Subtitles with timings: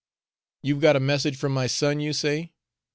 [0.63, 2.53] "You 've got a message from my son, you say?"